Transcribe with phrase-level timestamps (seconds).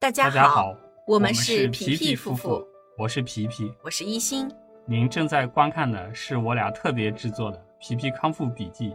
[0.00, 0.76] 大家好，
[1.08, 2.64] 我们是皮皮夫妇，
[2.96, 3.74] 我是皮皮。
[3.82, 4.48] 我是一心。
[4.86, 8.90] 您正在观看的是我俩特别制作的《皮皮康复笔记》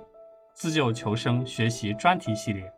[0.54, 2.72] 自救求生学习专题系列。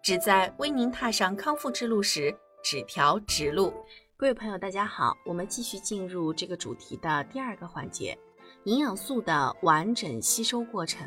[0.00, 2.32] 旨在为您踏上康复之路时
[2.62, 3.74] 指条直路。
[4.16, 8.16] 各位朋友，大家好，我们继续进入这个主题的第二个环节——
[8.62, 11.04] 营养素的完整吸收过程。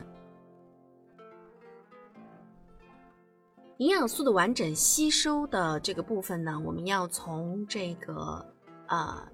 [3.77, 8.45] 营养素的完整吸收的这个部分呢，我们要从这个
[8.87, 9.27] 呃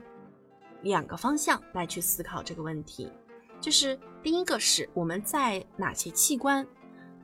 [0.81, 3.11] 两个方向来去思考这个问题。
[3.59, 6.65] 就是第一个是我们在哪些器官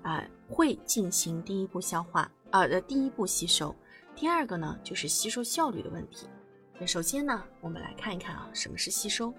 [0.03, 3.75] 啊、会进行第一步消化啊的、第一步吸收。
[4.15, 6.27] 第二个呢就是吸收效率的问题。
[6.79, 9.33] 那首先呢，我们来看一看啊，什么是吸收？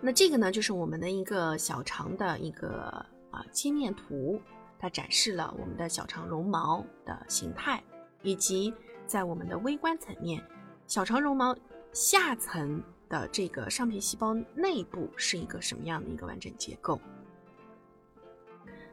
[0.00, 4.40] 那这个呢，就是我们的一个小肠的一个啊切面图。
[4.82, 7.80] 它展示了我们的小肠绒毛的形态，
[8.20, 8.74] 以及
[9.06, 10.44] 在我们的微观层面，
[10.88, 11.56] 小肠绒毛
[11.92, 17.00] 下层的这个上皮细胞内部是一个什么样的一个完整结构。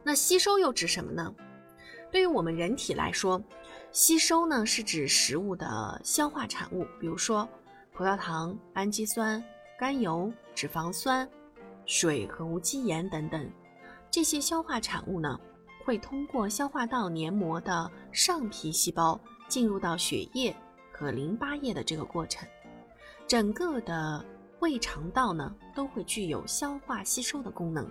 [0.04, 1.34] 那吸收又指什么呢？
[2.12, 3.42] 对于我们人体来说，
[3.90, 7.48] 吸收呢是指食物的消化产物，比如说
[7.92, 9.42] 葡萄糖、氨基酸、
[9.76, 11.28] 甘油、脂肪酸、
[11.84, 13.50] 水和无机盐等等，
[14.08, 15.36] 这些消化产物呢。
[15.84, 20.54] 会通过消化道黏膜的上皮细胞进入到血液
[20.92, 22.46] 和淋巴液的这个过程，
[23.26, 24.24] 整个的
[24.60, 27.88] 胃肠道呢都会具有消化吸收的功能，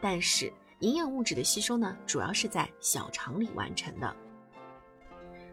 [0.00, 4.16] 但是营养物质的吸收呢主要是在小肠里完成的。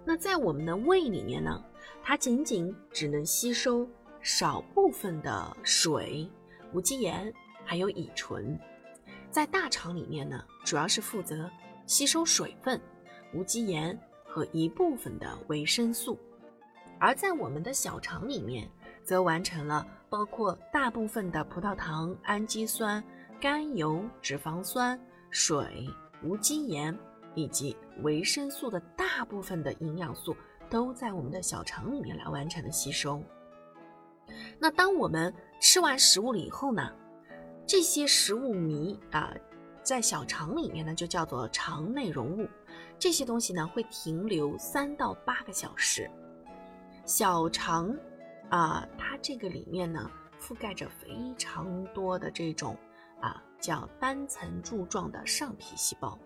[0.04, 1.64] 那在我们的胃里面呢，
[2.02, 3.88] 它仅仅只能吸收
[4.22, 6.30] 少部分的水、
[6.74, 7.32] 无机盐
[7.64, 8.58] 还有乙醇，
[9.30, 11.50] 在大肠里面呢，主要是负责。
[11.88, 12.80] 吸收水分、
[13.34, 16.20] 无机盐和一部分的维生素，
[17.00, 18.70] 而在我们的小肠里面，
[19.06, 23.02] 则完成了包括大部分的葡萄糖、氨基酸、
[23.40, 25.00] 甘油、脂肪酸、
[25.30, 25.88] 水、
[26.22, 26.96] 无机盐
[27.36, 30.36] 以及维生素的大部分的营养素，
[30.70, 33.24] 都在我们的小肠里面来完成的吸收。
[34.60, 36.92] 那当我们吃完食物了以后呢，
[37.66, 39.34] 这些食物糜啊。
[39.88, 42.46] 在小肠里面呢，就叫做肠内容物，
[43.00, 46.12] 这些东西呢会停留三到八个小时。
[47.06, 47.96] 小肠
[48.50, 52.76] 啊，它这个里面呢覆盖着非常多的这种
[53.22, 56.20] 啊叫单层柱状的上皮细胞，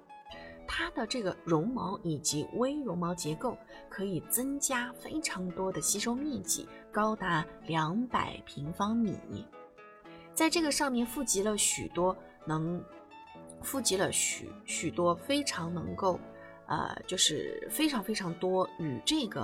[0.68, 3.56] 它的这个绒毛以及微绒毛结构
[3.88, 9.46] 可以增加非常多的吸收面积，高达两百平方米。
[10.34, 12.18] 在这个上面富集了许多
[12.48, 12.84] 能。
[13.62, 16.20] 富集了许许多非常能够，
[16.68, 19.42] 呃，就是非常非常多与这个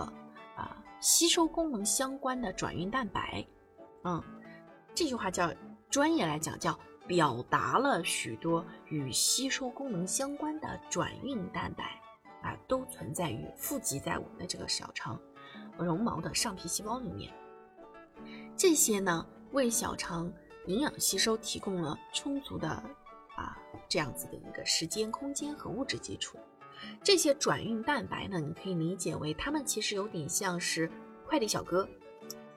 [0.56, 3.46] 啊吸收功能相关的转运蛋白，
[4.04, 4.22] 嗯，
[4.96, 5.54] 这句话叫
[5.90, 11.84] 专业来讲叫表达了许多与吸收功能相关的转运蛋白
[12.42, 15.20] 啊，都存在于富集在我们的这个小肠
[15.78, 17.32] 绒毛的上皮细胞里面。
[18.56, 20.32] 这些呢，为小肠
[20.66, 22.84] 营养吸收提供了充足的。
[23.90, 26.38] 这样子的一个时间、空间和物质基础，
[27.04, 30.90] 这些转运蛋白呢，你可以理解为它们其实有点像是
[31.26, 31.88] 快递小哥，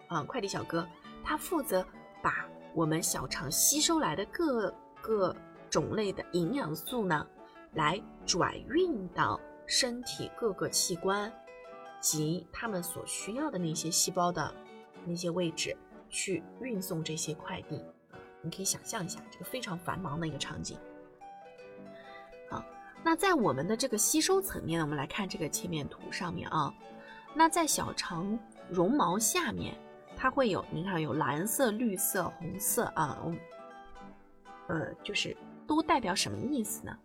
[0.08, 0.86] 啊，快递小哥，
[1.22, 1.86] 他负责
[2.22, 5.34] 把我们小肠吸收来的各个
[5.68, 7.26] 种类的营养素呢，
[7.74, 11.32] 来转运到身体各个器官
[12.00, 14.52] 及他们所需要的那些细胞的
[15.04, 15.76] 那些位置
[16.08, 17.80] 去运送这些快递。
[18.42, 20.78] 你可以想象一下这个非常繁忙的一个场景。
[23.02, 26.72] 那在我们的这个吸收层面，我们来看这个切面图上面啊。
[27.34, 28.38] 那在小肠
[28.68, 29.74] 绒毛下面，
[30.16, 33.18] 它会有，你看有蓝色、绿色、红色啊。
[34.68, 36.96] 呃，就是都代表什么意思呢？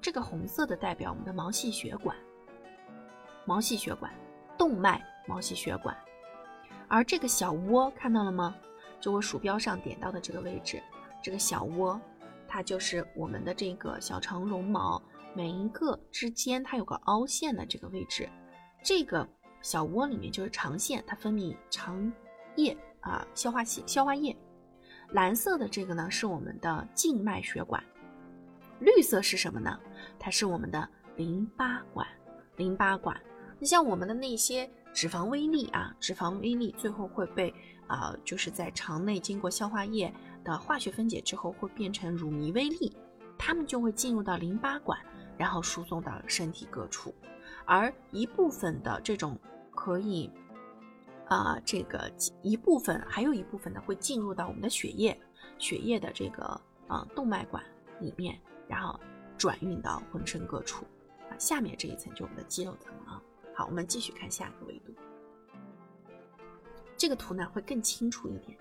[0.00, 2.16] 这个红色的代表我们的毛细血管，
[3.44, 4.12] 毛细血管、
[4.58, 5.96] 动脉、毛细血管，
[6.88, 8.54] 而这个小窝看到了吗？
[9.00, 10.82] 就我鼠标上点到的这个位置，
[11.22, 12.00] 这个小窝，
[12.48, 15.00] 它就是我们的这个小肠绒毛，
[15.34, 18.28] 每一个之间它有个凹陷的这个位置，
[18.82, 19.28] 这个
[19.60, 22.12] 小窝里面就是肠腺，它分泌肠
[22.56, 24.36] 液啊，消化系消化液。
[25.10, 27.82] 蓝色的这个呢是我们的静脉血管，
[28.80, 29.78] 绿色是什么呢？
[30.18, 32.06] 它是我们的淋巴管，
[32.56, 33.20] 淋巴管。
[33.58, 37.54] 你像我们的那些脂肪微粒啊，脂肪微粒最后会被。
[37.88, 40.10] 啊，就是在肠内经过消化液
[40.42, 42.96] 的化学分解之后，会变成乳糜微粒，
[43.36, 44.98] 它们就会进入到淋巴管，
[45.36, 47.14] 然后输送到身体各处。
[47.64, 49.38] 而一部分的这种
[49.74, 50.30] 可以
[51.28, 52.10] 啊，这个
[52.42, 55.18] 一部分还有一部分呢会进入到我们的血液，
[55.58, 57.62] 血液的这个啊动脉管
[58.00, 58.38] 里面，
[58.68, 58.98] 然后
[59.38, 60.84] 转运到浑身各处
[61.30, 61.38] 啊。
[61.38, 63.22] 下面这一层就我们的肌肉层啊。
[63.54, 64.92] 好，我们继续看下一个维度。
[66.96, 68.58] 这个图呢会更清楚一点，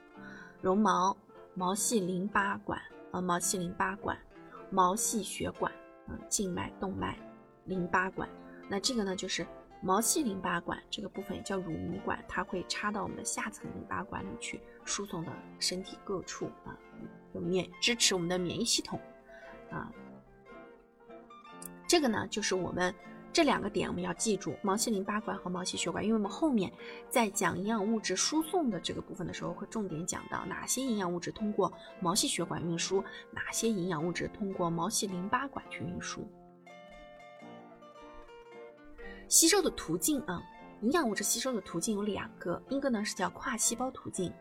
[0.61, 1.15] 绒毛、
[1.53, 2.79] 毛细淋巴管
[3.11, 4.17] 啊，毛细淋巴管、
[4.69, 5.71] 毛细血管，
[6.07, 7.17] 嗯，静脉、动脉、
[7.65, 8.27] 淋巴管。
[8.69, 9.45] 那这个呢就是
[9.81, 16.77] 毛细淋巴管这个部分也叫乳糜管，它会插到我们的下层淋巴管里去，输送到身体各处啊，
[17.33, 18.99] 免支持我们的免疫系统
[19.69, 19.91] 啊。
[21.87, 22.93] 这个呢就是我们。
[23.33, 26.71] 这两个点我们要记住，毛细淋巴管和毛细血管，因为我们后面
[27.09, 33.01] 在讲营养物质输送的这个部分的时候，会重点讲到哪些营养物质通过毛细血管运输，
[33.31, 36.27] 哪些营养物质通过毛细淋巴管去运输。
[39.29, 40.43] 吸收的途径啊，
[40.81, 44.33] 营养物质吸收的途径有两个，一个呢是叫跨细胞途径，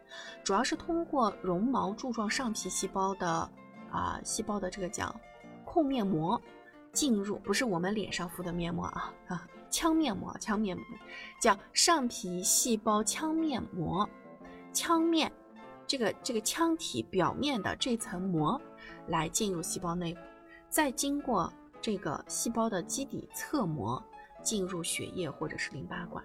[0.42, 3.48] 主要是通过绒毛柱状上皮细胞的
[3.88, 5.14] 啊细胞的这个叫
[5.64, 6.42] 控面膜。
[6.92, 10.84] 进入不是我们脸上敷的面膜啊啊，腔面膜，腔面膜
[11.40, 14.08] 叫上皮细胞腔面膜，
[14.72, 15.31] 腔面
[15.87, 18.60] 这个这个腔体表面的这层膜
[19.06, 20.16] 来进入细胞内，
[20.69, 24.02] 再经过这个细胞的基底侧膜
[24.42, 26.25] 进入血液或者是淋巴管，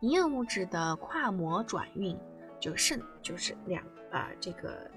[0.00, 2.16] 营养物质的跨膜转运
[2.60, 4.90] 就肾就是两啊这个。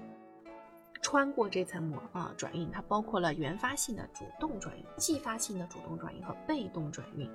[1.10, 7.26] 穿过这层膜啊，转运它包括了原发性的主动转运、继发性的主动转运和被动转运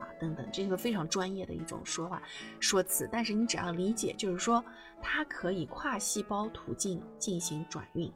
[0.00, 2.20] 啊等等，这是个非常专业的一种说话
[2.58, 3.08] 说辞。
[3.12, 4.64] 但是你只要理解，就是说
[5.00, 8.12] 它可以跨细胞途径进行转运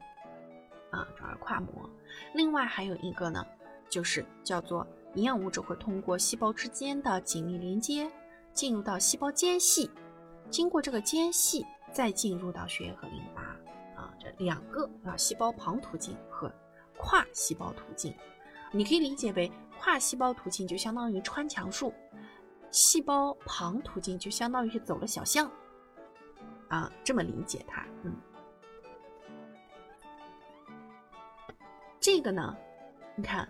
[0.91, 1.89] 啊，转而跨膜。
[2.33, 3.47] 另外还有一个呢，
[3.87, 4.85] 就是叫做
[5.15, 8.11] 营养物质会通过细胞之间的紧密连接
[8.51, 9.89] 进入到细胞间隙，
[10.49, 13.38] 经过这个间隙再进入到血液和淋巴。
[14.19, 16.51] 这两个啊，细胞旁途径和
[16.97, 18.13] 跨细胞途径，
[18.71, 19.49] 你可以理解为
[19.79, 21.93] 跨细胞途径就相当于穿墙术，
[22.69, 25.49] 细胞旁途径就相当于是走了小巷
[26.67, 27.85] 啊，这么理解它。
[28.03, 28.13] 嗯，
[31.99, 32.55] 这个呢，
[33.15, 33.47] 你看，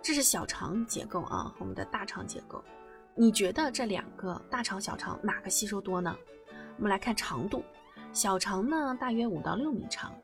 [0.00, 2.62] 这是小肠结构啊，我们的大肠结构，
[3.16, 6.16] 你觉得这两个大肠、小肠哪个吸收多呢？
[6.76, 7.64] 我们来看长度。
[8.12, 10.14] 小肠呢，大约五到六米长，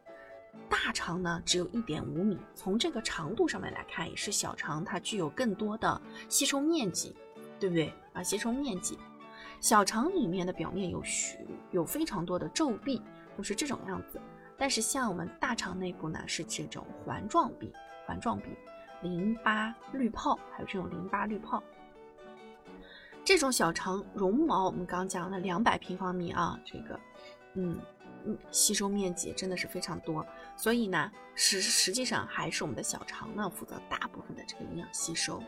[0.69, 2.39] 大肠呢只有一点五米。
[2.55, 5.99] 从这个长度上面来看，也是小肠它具有更多的
[6.29, 7.17] 吸收面积，
[7.59, 8.23] 对不对啊？
[8.23, 8.99] 吸收面积，
[9.59, 11.39] 小肠里面的表面有许
[11.71, 13.01] 有非常多的皱壁，
[13.39, 14.21] 就是这种样子。
[14.59, 17.73] 但是像我们大肠内部呢，是这种环状壁，
[18.07, 18.49] 环状壁，
[19.01, 21.63] 淋巴滤泡，还有这种淋巴滤泡。
[23.25, 27.01] 这种小肠绒毛，我们刚讲了两百平方米啊，这个。
[27.59, 27.79] 嗯
[28.25, 30.25] 嗯，吸收面积真的是非常多，
[30.57, 35.43] 所以呢，实实际上还是我们的小肠呢负责大部分的这个营养吸收。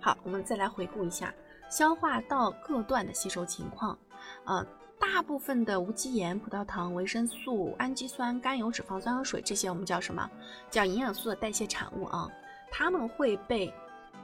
[0.00, 1.34] 好，我们再来回顾一下
[1.70, 3.98] 消化道各段的吸收情况。
[4.44, 4.64] 呃，
[4.98, 10.30] 大部分的无机盐、葡萄糖、维生素、氨基酸、甘油、脂肪酸和水这些我们叫什么？
[10.70, 12.30] 叫营养素的代谢产物啊，
[12.70, 13.72] 它们会被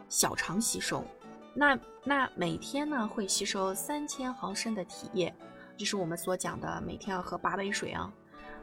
[0.09, 1.05] 小肠吸收。
[1.59, 5.35] 那那每天呢会吸收三千毫升的体液，
[5.77, 8.15] 就是我们所讲的每天要喝八杯水啊，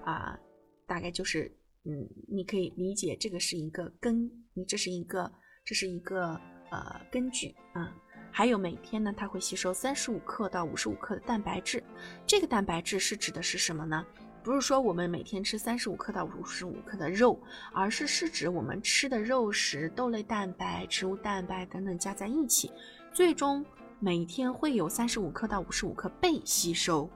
[0.05, 0.39] 啊，
[0.87, 1.53] 大概就是
[1.83, 5.29] 嗯，你可以理解这个是一个根，你这是一个
[5.65, 6.39] 这是一个
[6.71, 7.93] 呃根据啊，
[8.31, 11.83] 还有每天呢它会吸收三十五克到五十五克的蛋白质，
[12.25, 14.05] 这个蛋白质是指的是什么呢？
[14.45, 17.41] 不是说我们每天吃三十五克到五十五克的肉，
[17.73, 22.71] 而是是指我们吃的肉食、豆类蛋白、植物蛋白等等加在一起，
[23.11, 23.65] 最终
[23.99, 27.09] 每天会有三十五克到五十五克被吸收。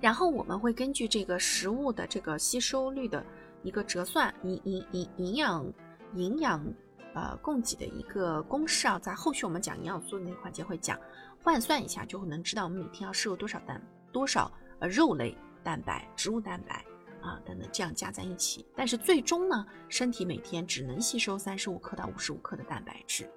[0.00, 3.22] 然后我们会根据这个食物的这个吸收率的
[3.62, 5.72] 一个折算，营营营营养
[6.14, 6.64] 营养
[7.12, 10.98] 呃供给的一个公式啊，在后续我们讲营养素的那个环节会讲，
[11.42, 13.78] 换算一下就会能知道我们每天要摄入多少蛋
[14.10, 15.36] 多少呃肉类。
[15.62, 16.84] 蛋白、植物蛋白
[17.20, 23.28] 啊等等，这样加在一起，但是最终呢，身体每天只能吸收三十五克到五十五克的蛋白质，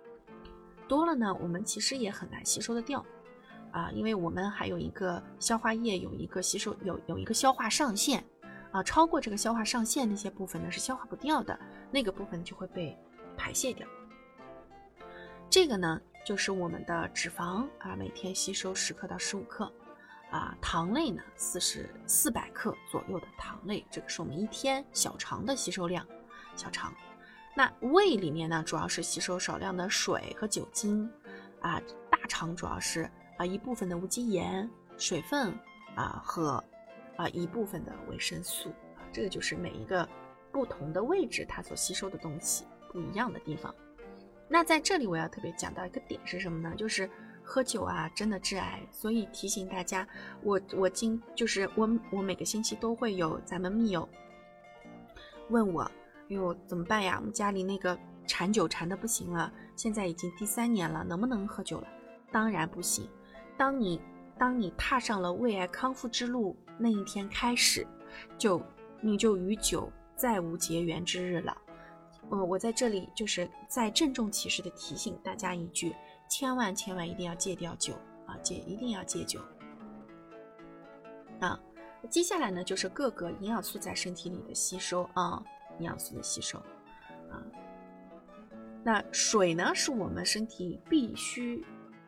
[0.87, 3.05] 多了呢，我们其实也很难吸收的掉
[3.71, 8.23] 啊，因为我们还有一个消化液有一个吸收有有一个消化上限
[8.71, 11.59] 啊，超过这个消化上限那些部分呢是消化不掉的，
[11.91, 12.97] 那个部分就会被
[13.35, 13.87] 排泄掉。
[15.49, 19.71] 这个呢就是我们的脂肪啊，每天吸收十克到十五克。
[20.31, 26.07] 啊，糖类呢，四十四百克左右的糖类，这个是我们一天小肠的吸收量。
[26.55, 26.93] 小肠，
[27.55, 31.09] 那胃里面呢，主要是吸收少量的水和酒精。
[31.59, 35.53] 啊，大肠主要是啊一部分的无机盐、水分
[35.95, 36.63] 啊和
[37.17, 40.07] 啊一部分的维生素啊，这个就是每一个
[40.51, 43.73] 不同的位置它所吸收的东西不一样的地方。
[44.47, 46.75] 那在这里我要特别讲到一个点是什么呢？
[46.75, 47.07] 就是
[47.43, 50.07] 喝酒啊真的致癌，所以提醒大家，
[50.43, 54.07] 我我今就是我我每个星期都会有咱们密友
[55.49, 55.91] 问我，哎
[56.29, 57.17] 呦怎么办呀？
[57.19, 57.97] 我们家里那个。
[58.27, 61.87] 馋酒馋的不行了，现在已经第三年了，能不能喝酒了？
[62.31, 63.09] 当然不行。
[63.57, 63.99] 当你
[64.37, 67.85] 当你踏上了胃癌康复之路那一天开始，
[68.37, 68.61] 就
[69.01, 71.57] 你就与酒再无结缘之日了。
[72.29, 75.93] 嗯，我在这里就是在郑重其事的提醒大家一句：
[76.31, 77.93] 千万千万一定要戒掉酒
[78.25, 78.37] 啊！
[78.41, 79.41] 戒一定要戒酒
[81.41, 81.59] 啊！
[82.09, 85.43] 接下来呢，就是各个营养素在身体里的吸收啊，
[85.77, 86.57] 营养素的吸收
[87.29, 87.43] 啊。
[88.81, 91.65] 那水呢，是我们身体必须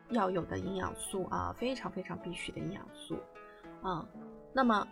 [0.08, 3.18] 要有的营养素啊，非常非常必须的营养素
[3.82, 4.08] 啊。
[4.54, 4.88] 那么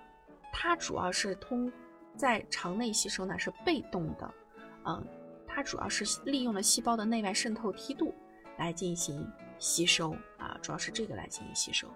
[0.52, 1.72] 它主要是通
[2.14, 4.30] 在肠内吸收呢，是被动的，
[4.84, 5.02] 嗯，
[5.46, 8.14] 它主要是利用了细胞的内外渗透梯度
[8.58, 9.26] 来进行
[9.58, 11.88] 吸收啊，主要是这个来进行吸收。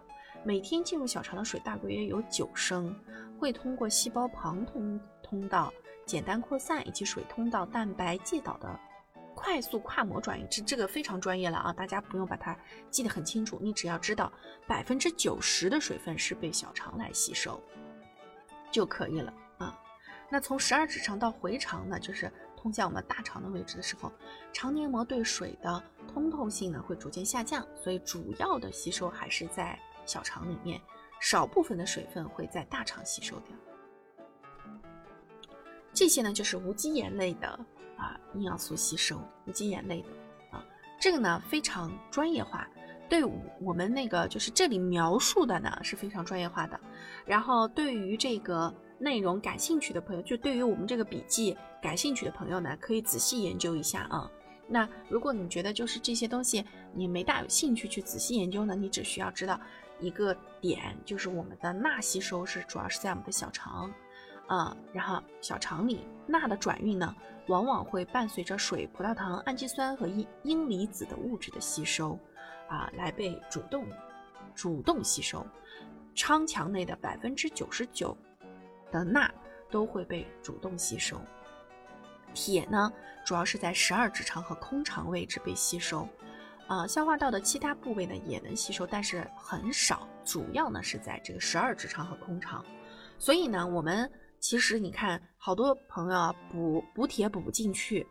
[0.45, 2.95] 每天进入小肠的水大约有九升，
[3.39, 5.73] 会通过细胞旁通通道
[6.05, 8.81] 简单扩散以及水通道蛋白介导的。
[9.35, 11.71] 快速跨膜转移，这这个非常专业了啊！
[11.71, 12.57] 大家不用把它
[12.91, 14.33] 记得很清楚，你只要知道
[14.67, 17.63] 百分之九十的水分是被小肠来吸收
[18.71, 19.79] 就可以了啊。
[20.31, 22.33] 那从十二指肠到回肠呢，就是
[22.67, 24.11] 通向我们大肠的位置的时候，
[24.53, 25.81] 肠黏膜对水的
[26.13, 30.81] 通透性呢会逐渐下降，所以主要的吸收还是在小肠里面，
[31.21, 33.57] 少部分的水分会在大肠吸收掉。
[35.93, 37.49] 这些呢就是无机盐类的。
[37.97, 40.09] 啊，营养素吸收无机盐类的
[40.51, 40.63] 啊，
[41.01, 42.69] 这个呢非常专业化，
[43.09, 43.25] 对
[43.61, 46.79] 我们那个就是这里描述的呢是非常专业化的。
[47.25, 54.31] 然后对于这个内容感兴趣的朋友，就对于我们这个笔记感兴趣的朋友呢，可以仔细研究一下啊。
[54.69, 59.61] 那如果你觉得就是这些东西你没大有兴趣去仔细研究呢，你只需要知道
[60.01, 63.93] 一个点，就是我们的钠吸收是主要是在我们的小肠。
[64.49, 67.13] 啊，然后小肠里钠的转运呢，
[67.49, 72.17] 往往会伴随着水、葡萄糖、氨基酸和阴阴离子的物质的吸收，
[72.69, 73.85] 啊，来被主动
[74.55, 75.45] 主动吸收。
[76.15, 78.17] 肠墙内的百分之九十九
[78.97, 79.33] 的钠
[79.71, 81.21] 都会被主动吸收。
[82.33, 82.93] 铁呢，
[83.25, 86.09] 主要是在十二指肠和空肠位置被吸收，
[86.67, 92.65] 啊，消化道的其他部位呢也能吸收，但是很少，主要呢是在这个十二指肠和空肠。
[93.19, 94.11] 所以呢，我们。
[94.39, 98.07] 其实你看，好多朋友啊，补补铁补不进去，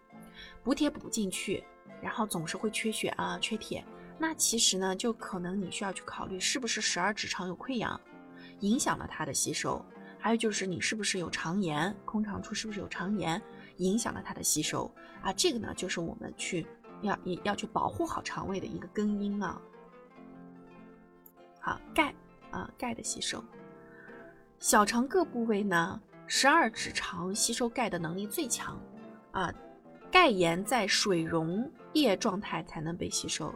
[0.63, 1.63] 补铁补不进去，
[2.01, 3.85] 然后总是会缺血啊，缺铁。
[4.17, 7.97] 那其实呢，就可能你需要去考虑，是不是十二指肠有溃疡，
[8.61, 9.79] 影响了它的吸收；
[10.25, 13.39] 还有就是你是不是有肠炎，空肠处是不是有肠炎，
[13.77, 14.91] 影响了它的吸收
[15.21, 15.31] 啊？
[15.31, 16.65] 这个呢，就是我们去
[17.03, 19.61] 要也要去保护好肠胃的一个根因啊。
[21.59, 22.11] 好，钙
[22.49, 23.39] 啊，钙的吸收，
[24.57, 26.01] 小肠各部位呢。
[26.25, 28.81] 十二指肠吸收钙的能力最强，
[29.29, 29.53] 啊，
[30.11, 33.53] 钙盐在水溶液状态才能被吸收，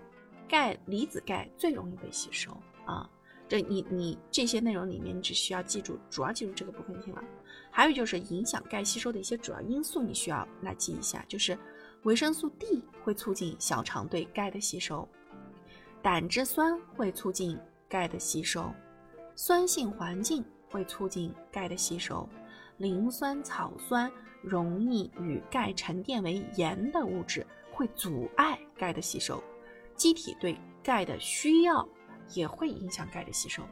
[0.47, 3.09] 钙离子钙最容易被吸收啊。
[3.50, 7.24] 这你你这些内容里面，你只需要记住，主要记住这个部分就行了。
[7.72, 11.58] 还有就是影响钙吸收的一些主要因素，你需要来记一下，就是
[12.03, 15.08] 维生素 D 会促进小肠对钙的吸收，
[16.01, 18.72] 胆汁酸会促进钙的吸收，
[19.36, 22.29] 酸性环境会促进钙的吸收。
[22.77, 24.10] 磷酸草酸
[24.41, 29.44] 容易与钙沉淀为盐的物质会阻碍钙的吸收，
[29.96, 31.88] 机体对钙的需要
[32.33, 33.63] 也会影响钙的吸收。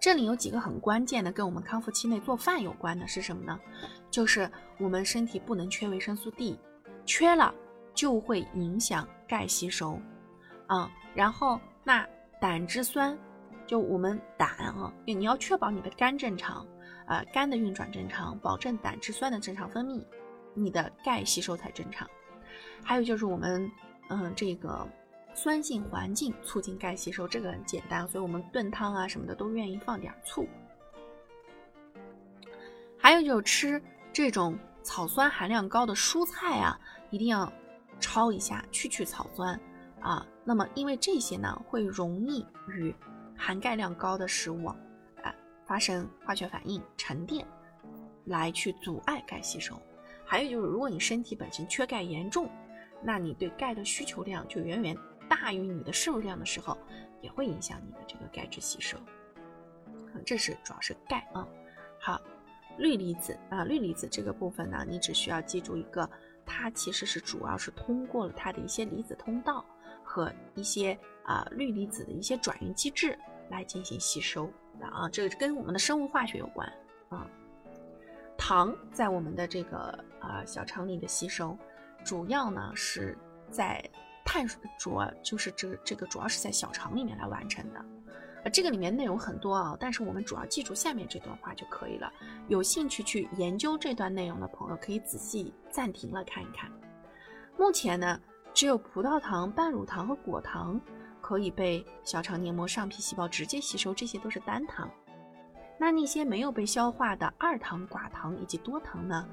[0.00, 3.58] 这里有几个很关键的，跟我们康复期内做饭有关的是什么呢？
[4.10, 6.58] 就是我们身体不能缺维生素 D，
[7.06, 7.54] 缺了
[7.94, 9.98] 就会影响钙吸收。
[10.66, 12.06] 啊，然后那
[12.40, 13.18] 胆汁酸，
[13.66, 16.66] 就我们胆啊，你要确保你的肝正常。
[17.06, 20.02] 啊，肝的运转正常，保证胆汁酸的正常分泌，
[20.54, 22.08] 你的钙吸收才正常。
[22.82, 23.70] 还有就是我们，
[24.08, 24.88] 嗯，这个
[25.34, 30.48] 酸性环境促进钙吸收，这个很简单，所以我们炖汤啊什么的都愿意放点醋。
[32.98, 36.78] 还有就是吃这种草酸含量高的蔬菜啊，
[37.10, 37.52] 一定要
[38.00, 39.58] 焯一下，去去草酸
[40.00, 40.26] 啊。
[40.44, 42.94] 那么因为这些呢，会容易与
[43.36, 44.76] 含钙量高的食物啊。
[45.66, 47.46] 发生化学反应沉淀，
[48.26, 49.74] 来去阻碍钙吸收。
[50.22, 52.50] 还有就是，如果你身体本身缺钙严重，
[53.02, 54.94] 那你对钙的需求量就远远
[55.28, 56.76] 大于你的摄入量的时候，
[57.20, 58.98] 也会影响你的这个钙质吸收。
[60.24, 61.46] 这是主要是钙啊。
[61.98, 62.20] 好，
[62.78, 66.08] 氯离子啊，氯离子这个部分呢，你只需要记住一个，
[66.44, 69.64] 它其实是主要是通过了它的一些离子通道
[70.02, 73.18] 和一些啊氯离子的一些转运机制
[73.50, 75.08] 来进行吸收的啊。
[75.08, 76.70] 这个跟我们的生物化学有关
[77.08, 77.26] 啊。
[78.36, 81.56] 糖在我们的这个啊小肠里的吸收，
[82.04, 83.16] 主要呢是
[83.50, 83.82] 在
[84.24, 87.84] 碳水，主就是这这个主要是在小肠里面来完成的。
[88.44, 92.12] 呃，这个里面内容很多啊，但是我们主要记住下面这段话就可以了。
[92.48, 96.70] 有兴趣去研究这段内容的朋友，可以仔细暂停了看一看。
[97.56, 98.20] 目前呢，
[98.52, 100.78] 只有葡萄糖、半乳糖和果糖
[101.22, 104.90] 可以被小肠黏膜上皮细胞直接吸收，这些都是单糖。
[105.78, 109.26] 那那些没有被消化的二糖、寡糖以及多糖呢？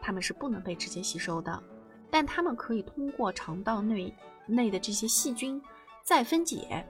[0.00, 1.62] 它们是不能被直接吸收的，
[2.10, 4.14] 但它们可以通过肠道内
[4.46, 5.60] 内的这些细菌
[6.02, 6.84] 再分解，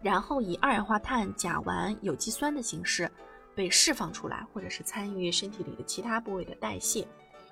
[0.00, 3.10] 然后以二氧化碳、甲烷、有机酸的形式
[3.54, 7.06] 被释放出来，或者是参与身体里的其他部位的代谢。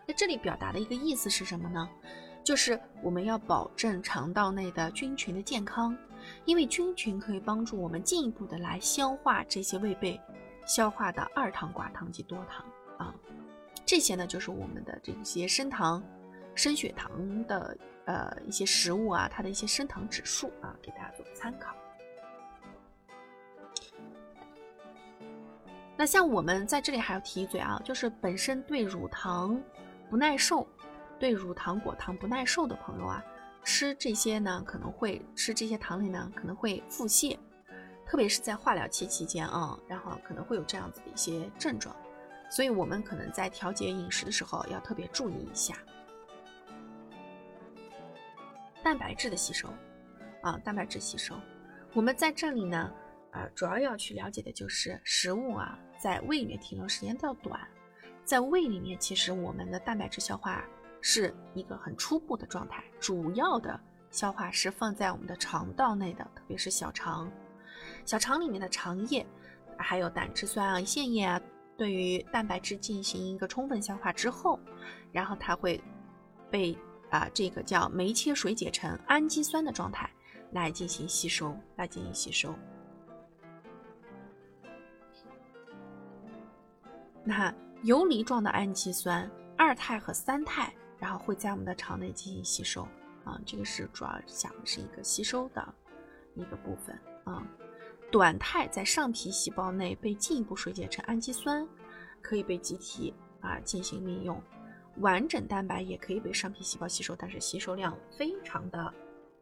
[0.07, 1.89] 那这里表达的一个意思是什么呢？
[2.45, 5.97] 就是我们要保证肠道内的菌群的健康，
[6.45, 10.21] 因为菌群可以帮助我们进一步的来消化这些未被
[10.65, 12.65] 消化的二糖、寡糖及多糖
[12.99, 13.13] 啊。
[13.85, 16.01] 这些呢，就是我们的这些升糖、
[16.55, 17.77] 升血糖的
[18.07, 21.77] 呃一些食物啊，它的一些升糖指数啊，给大家做个参考。
[25.97, 29.61] 那像我们在这里还要提一嘴啊，就是本身对乳糖
[30.09, 30.67] 不耐受。
[31.19, 33.25] 对乳糖、果糖不耐受的朋友啊，
[33.65, 37.39] 吃这些呢可能会吃这些糖类呢可能会腹泻，
[38.05, 41.97] 特别是在化疗期期间啊，然后可能会有这样子的一些症状，
[42.51, 45.75] 所以我们可能在调节饮食的时候要特别注意一下。
[48.87, 49.69] 蛋白质的吸收
[50.43, 51.35] 啊，蛋白质吸收，
[51.93, 52.89] 我们在这里呢
[53.33, 57.61] 啊，主要要去了解的就是食物啊在胃里面停留时间较短，
[58.25, 60.65] 在胃里面其实我们的蛋白质消化。
[61.03, 63.79] 是一个很初步的状态，主要的
[64.11, 67.31] 消化是放在我们的肠道内的，特别是小肠。
[68.05, 69.25] 小肠里面的肠液，
[69.77, 71.41] 还有胆汁酸啊、胰腺液啊，
[71.77, 74.59] 对于蛋白质进行一个充分消化之后，
[75.13, 75.81] 然后它会
[76.51, 76.77] 被
[77.11, 80.11] 啊这个叫酶切水解成氨基酸的状态
[80.53, 82.55] 来进行吸收，来进行吸收。
[87.25, 90.73] 那游离状的氨基酸，二肽和三肽。
[90.99, 92.89] 然后会在我们的肠内进行吸收
[93.23, 95.75] 啊，这个是主要讲的是一个吸收的
[96.35, 97.47] 一个部分啊。
[98.11, 101.69] 短肽在上皮细胞内被进一步水解成氨基酸，
[102.23, 104.43] 可以被机体啊进行利用。
[104.99, 108.93] 完整蛋白也可以被上皮细胞吸收，但是吸收量非常的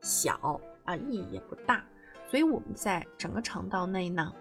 [0.01, 1.85] 小啊，意义也不大。
[2.29, 4.33] 所以我们在整个肠道内呢，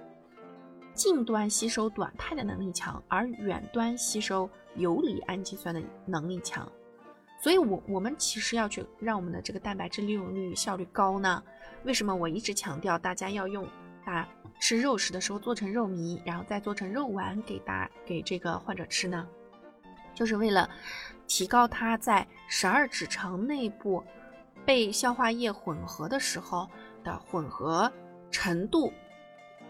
[0.93, 6.67] 近端吸收短肽的能力强，而远端吸收游离氨基酸的能力强。
[7.41, 11.43] 所以，我我们其实要去让我们的这个蛋白质利用率效率高呢？
[11.83, 13.67] 为什么我一直强调大家要用
[14.05, 14.27] 啊
[14.61, 19.27] 吃肉食的时候做成肉糜，然后再做成肉丸给大给这个患者吃呢？
[20.13, 20.69] 就是为了
[21.27, 24.03] 提高它在十二指肠内部
[24.65, 26.69] 被消化液混合的时候
[27.03, 27.91] 的混合
[28.31, 28.91] 程度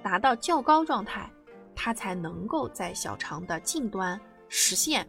[0.01, 1.29] 达到较高状态，
[1.75, 5.07] 它才能够在小肠的近端实现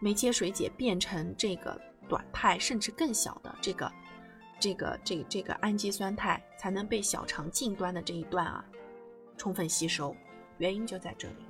[0.00, 1.80] 酶切水解变成这个。
[2.08, 3.90] 短肽甚至更小的这个、
[4.60, 8.62] 这个、这、个、这个氨基酸肽才能被小肠近端的这一段啊
[9.38, 10.14] 充分吸收，
[10.58, 11.46] 原因就在这里。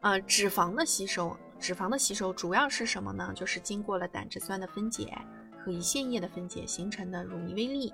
[0.00, 3.32] 呃，脂肪的吸收，脂肪的吸收主要是什么呢？
[3.34, 5.12] 就是经过了胆汁酸的分解
[5.64, 7.92] 和胰腺液的分解形成的乳糜微粒，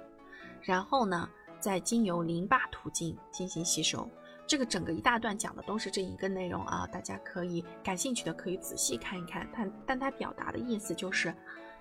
[0.61, 4.09] 然后呢，再经由淋巴途径进行吸收。
[4.47, 9.49] 这个整个一大段讲的都是这一个内容啊，大家可以感兴趣的可以仔细看一看。
[9.51, 11.35] 但但它表达的意思就是，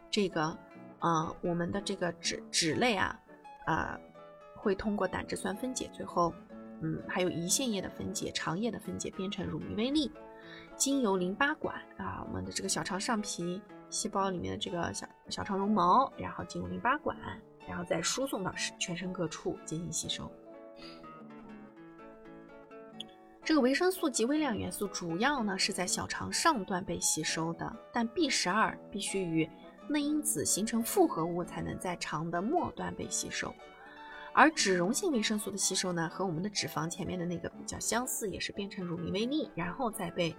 [0.10, 0.58] 这个，
[1.00, 3.20] 呃，我们的这个脂脂类啊，
[3.66, 4.00] 啊，
[4.56, 6.34] 会通过胆汁酸分解，最后，
[6.84, 10.12] 嗯，还有胰腺液的分解、肠液的分解，变成乳糜微粒，
[10.76, 17.18] 经由淋巴管啊，我们的这个小肠上皮细胞里面的这个小小肠绒毛，然后进入淋巴管，
[17.66, 20.30] 然后再输送到全身各处进行吸收。
[23.46, 29.50] 这个维生素及微量元素主要呢是在小肠上段被吸收的，但 B 十二必须与
[29.88, 33.54] 内因子形成复合物才能在肠的末端被吸收。
[34.34, 40.36] 而脂溶性维生素的吸收呢，和我们的脂肪前面的那个比较相似，也是变成乳糜微粒，然后再被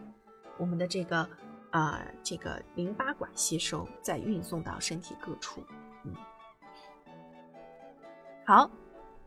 [0.58, 1.28] 我们的这个
[1.70, 5.64] 啊这个淋巴管吸收，再运送到身体各处。
[6.04, 6.12] 嗯，
[8.44, 8.68] 好，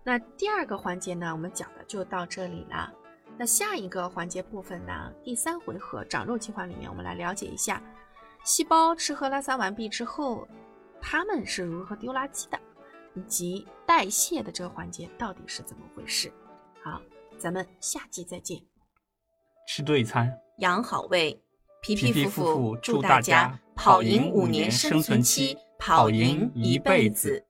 [0.04, 2.94] 那第二个环节呢，我们讲的就到这里了。
[3.38, 7.82] 那下一个环节部分呢，第三回合长肉计划里面，我们来了解一下
[8.44, 10.48] 细胞吃喝拉撒完毕之后，
[11.00, 12.60] 它们是如何丢垃圾的，
[13.18, 16.32] 以及代谢的这个环节到底是怎么回事。
[16.84, 17.02] 好，
[17.40, 18.62] 咱们下期再见。
[19.68, 21.42] 吃对餐，养好胃，
[21.82, 27.48] 皮皮皮夫夫妇祝祝大家家跑跑赢五年年生存期期，跑跑赢赢一一辈子。